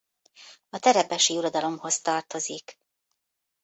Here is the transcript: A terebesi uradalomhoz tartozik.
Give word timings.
A 0.69 0.79
terebesi 0.79 1.37
uradalomhoz 1.37 2.01
tartozik. 2.01 2.79